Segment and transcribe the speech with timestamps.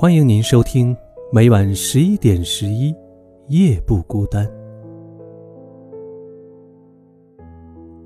[0.00, 0.96] 欢迎您收听
[1.32, 2.94] 每晚十一点十一
[3.48, 4.48] 夜不孤单。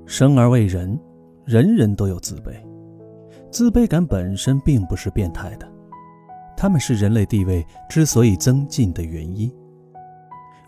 [0.07, 0.99] 生而为人，
[1.45, 2.51] 人人都有自卑，
[3.51, 5.71] 自卑感本身并不是变态的，
[6.57, 9.53] 他们是人类地位之所以增进的原因。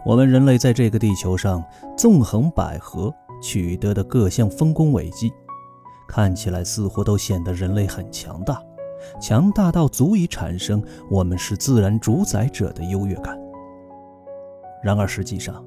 [0.05, 1.63] 我们人类在这个地球上
[1.97, 5.33] 纵横捭阖，取得的各项丰功伟绩，
[6.07, 8.61] 看起来似乎都显得人类很强大。
[9.19, 13.39] 强大到足以产生我们是自然主宰者的优越感。
[14.83, 15.65] 然而，实际上，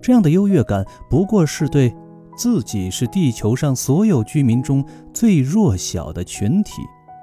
[0.00, 1.94] 这样的优越感不过是对
[2.36, 6.72] 自己是地球上所有居民中最弱小的群体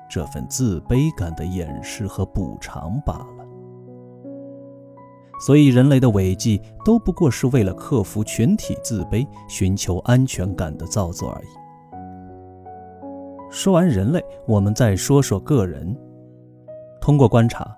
[0.10, 3.46] 这份自卑感的掩饰和补偿罢了。
[5.46, 11.48] 所以，人类的伟绩都不过是为了克服群体自卑、寻求安全感的造作而已。
[13.50, 15.96] 说完人类，我们再说说个人。
[17.02, 17.76] 通过观察，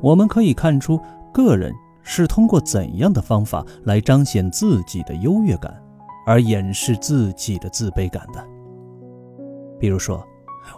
[0.00, 1.00] 我们可以看出
[1.32, 5.72] 个人是通过怎样的方法来彰显自己的优越感，
[6.26, 8.44] 而掩饰自己的自卑感的。
[9.78, 10.24] 比如说，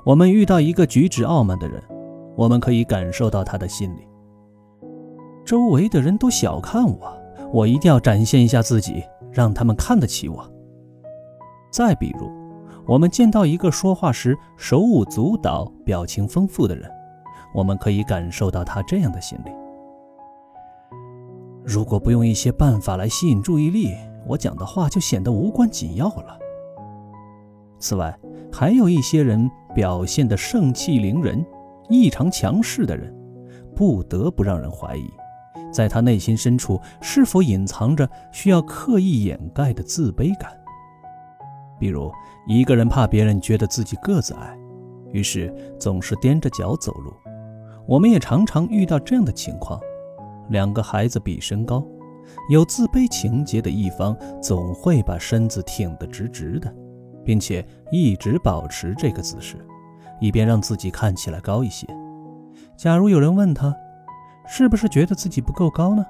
[0.04, 1.82] 我们遇到一个举止傲慢的人，
[2.36, 4.06] 我们可以感受到他的心理：
[5.44, 7.16] 周围的人都小看我，
[7.52, 10.44] 我一定要展现一下自己，让他们看得起我。
[11.70, 12.30] 再比如，
[12.86, 16.90] 我们见到一个说话时手舞足蹈、表情丰富的人，
[17.54, 19.50] 我们可以感受到他这样的心理。
[21.64, 23.94] 如果不用一些办法来吸引注意力，
[24.26, 26.38] 我讲的话就显得无关紧要了。
[27.78, 28.14] 此外，
[28.52, 31.44] 还有一些人表现得盛气凌人、
[31.88, 33.14] 异常强势的人，
[33.74, 35.10] 不得不让人怀疑，
[35.72, 40.52] 在他内心深处是否隐藏着需要刻意掩盖的自卑感。
[41.84, 42.10] 比如，
[42.46, 44.58] 一个人怕别人觉得自己个子矮，
[45.12, 47.12] 于是总是踮着脚走路。
[47.86, 49.78] 我们也常常遇到这样的情况：
[50.48, 51.86] 两个孩子比身高，
[52.48, 56.74] 有自卑情节的一方总会把身子挺得直直的，
[57.22, 57.62] 并且
[57.92, 59.58] 一直保持这个姿势，
[60.22, 61.86] 以便让自己看起来高一些。
[62.78, 63.76] 假如有人问他，
[64.48, 66.02] 是不是觉得自己不够高呢？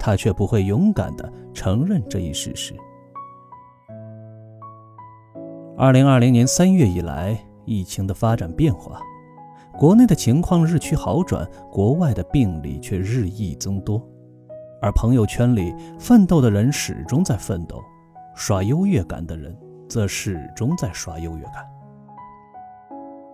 [0.00, 2.74] 他却不会勇敢地承认这一事实。
[5.78, 8.98] 二零二零年三月以来，疫情的发展变化，
[9.78, 14.02] 国内的情况日趋好转，国外的病例却日益增多。
[14.80, 17.78] 而朋友圈里奋斗的人始终在奋斗，
[18.34, 19.54] 刷优越感的人
[19.86, 21.56] 则始终在刷优越感。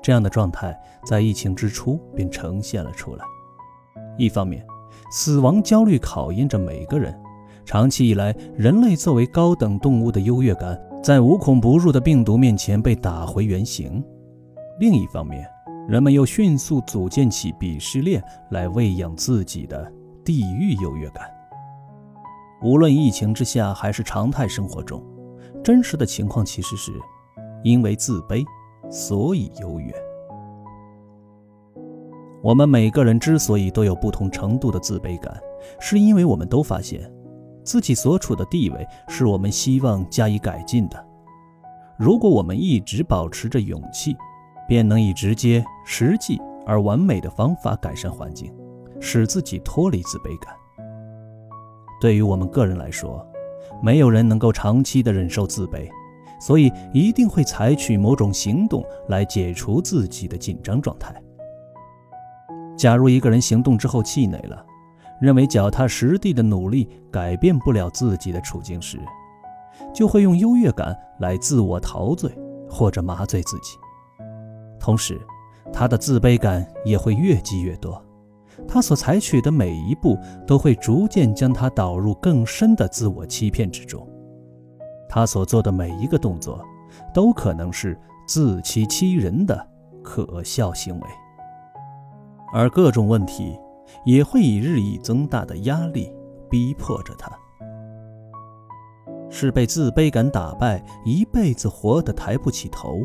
[0.03, 0.77] 这样的状态
[1.07, 3.25] 在疫情之初便呈现了出来。
[4.19, 4.67] 一方面，
[5.13, 7.17] 死亡焦虑考验着每个人，
[7.65, 10.77] 长期以来，人类作为高等动物的优越感。
[11.03, 14.03] 在无孔不入的病毒面前被打回原形。
[14.79, 15.45] 另一方面，
[15.89, 19.93] 人们又迅速组建起鄙视链来喂养自己的
[20.25, 21.29] 地域优越感。
[22.62, 25.03] 无论疫情之下还是常态生活中，
[25.65, 26.93] 真实的情况其实是：
[27.65, 28.45] 因为自卑，
[28.89, 29.93] 所以优越。
[32.45, 35.37] 我们每个人之所以都有不同程度的自卑感，
[35.81, 37.12] 是因为我们都发现。
[37.65, 41.06] 自己所处的地位是我们希望加以改进的。
[41.97, 44.17] 如果我们一直保持着勇气，
[44.67, 48.53] 便能以直接、实际而完美的方法改善环境，
[49.00, 50.55] 使自己脱离自卑感。
[52.00, 53.25] 对于我们个人来说，
[53.83, 55.89] 没有人能够长期的忍受自卑，
[56.41, 61.15] 所以一定会采取某种行动来解除自己的紧张状态。
[62.77, 64.65] 假如一个人行动之后气馁了，
[65.22, 68.99] 认为脚踏实地的努力改变不了自己的处境时，
[69.94, 72.28] 就会用优越感来自我陶醉
[72.69, 73.78] 或者麻醉自己。
[74.81, 75.21] 同时，
[75.72, 78.05] 他的自卑感也会越积越多。
[78.66, 84.05] 他所采取的每一步都会逐渐将他导入更深的自我欺骗之中。
[85.09, 86.61] 他所做的每一个动作，
[87.15, 89.69] 都可能是自欺欺人的
[90.02, 91.06] 可笑行为。
[92.52, 93.56] 而各种问题。
[94.05, 96.12] 也会以日益增大的压力
[96.50, 97.31] 逼迫着他。
[99.31, 103.00] 是被自卑感打败，一辈子活得抬不起头，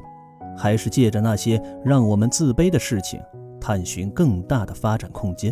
[0.57, 3.17] 还是借着那些让我们自卑的事情，
[3.61, 5.49] 探寻更大的发展空间？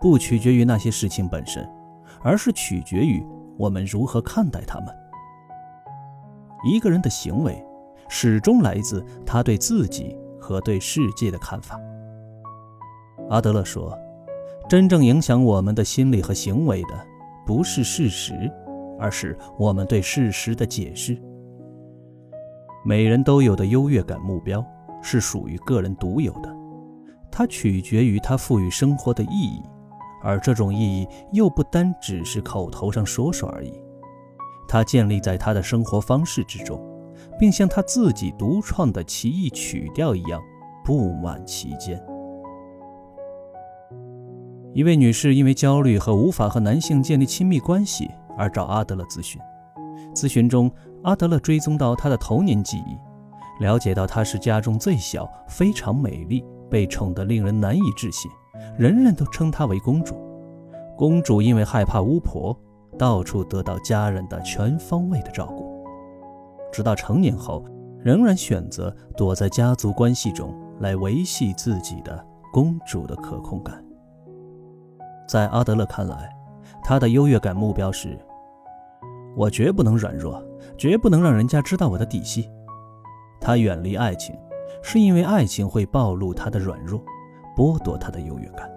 [0.00, 1.64] 不取决于那些事情本身，
[2.20, 3.24] 而是取决于
[3.56, 4.88] 我们如何看待他们。
[6.64, 7.64] 一个人的行为，
[8.08, 11.80] 始终来自他对自己和对世界的看法。
[13.30, 13.96] 阿德勒说。
[14.72, 17.06] 真正影响我们的心理和行为的，
[17.44, 18.50] 不是事实，
[18.98, 21.14] 而是我们对事实的解释。
[22.82, 24.64] 每人都有的优越感目标
[25.02, 26.50] 是属于个人独有的，
[27.30, 29.62] 它取决于他赋予生活的意义，
[30.22, 33.78] 而这种意义又不单只是口头上说说而已，
[34.66, 36.82] 它建立在他的生活方式之中，
[37.38, 40.40] 并像他自己独创的奇异曲调一样
[40.82, 42.02] 布满其间。
[44.74, 49.40] 一位女士因为焦虑和无法和男性建立亲密关系而找阿德勒咨询，
[50.14, 50.70] 咨询中，
[51.02, 56.44] 阿德勒追踪到她的童年记忆，了解到她是家中最小，非常美丽。
[56.70, 58.30] 被宠得令人难以置信，
[58.78, 60.16] 人人都称她为公主。
[60.96, 62.58] 公主因为害怕巫婆，
[62.98, 65.84] 到处得到家人的全方位的照顾，
[66.72, 67.62] 直到成年后，
[68.02, 73.84] 仍然选择躲在家族关系中来维系自己的公主的可控感。
[75.26, 76.28] 在阿德勒看来，
[76.82, 78.18] 他的优越感目标是：
[79.36, 80.42] 我绝不能软弱，
[80.76, 82.50] 绝不能让人家知道我的底细。
[83.40, 84.36] 他远离爱情。
[84.84, 87.00] 是因为爱情会暴露他的软弱，
[87.56, 88.68] 剥夺他的优越感，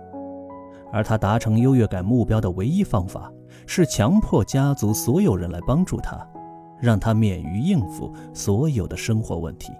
[0.92, 3.31] 而他达成优越感目标的唯一方法
[3.65, 6.15] 是强迫家族所有人来帮助他，
[6.80, 9.74] 让他免于应付所有的生活问题。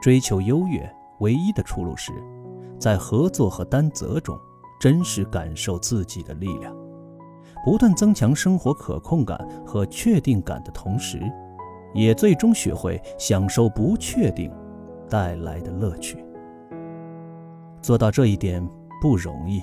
[0.00, 0.88] 追求优越
[1.18, 2.12] 唯一的出路是，
[2.78, 4.38] 在合作和担责中
[4.80, 6.74] 真实感受自己的力量，
[7.64, 11.20] 不断增强生活可控感和确定感的同时。
[11.94, 14.52] 也最终学会享受不确定
[15.08, 16.22] 带来的乐趣。
[17.80, 18.62] 做到这一点
[19.00, 19.62] 不容易，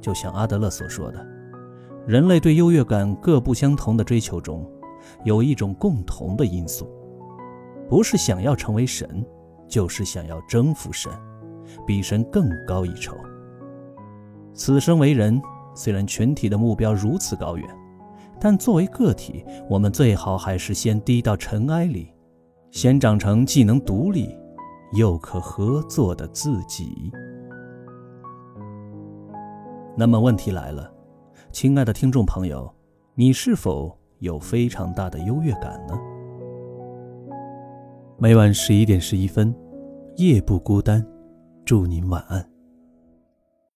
[0.00, 1.26] 就像阿德勒所说的，
[2.06, 4.64] 人类对优越感各不相同的追求中，
[5.24, 6.88] 有一种共同的因素，
[7.88, 9.26] 不是想要成为神，
[9.66, 11.10] 就是想要征服神，
[11.84, 13.16] 比神更高一筹。
[14.56, 15.40] 此生为人，
[15.74, 17.68] 虽然群体的目标如此高远。
[18.40, 22.12] 但作为个体，我们最好还是先低到尘埃里，
[22.70, 24.36] 先长成既能独立
[24.92, 27.10] 又可合作的自己。
[29.96, 30.92] 那么问题来了，
[31.50, 32.70] 亲爱的听众朋友，
[33.14, 35.98] 你是否有非常大的优越感呢？
[38.18, 39.54] 每晚十一点十一分，
[40.16, 41.02] 夜不孤单，
[41.64, 42.55] 祝您晚安。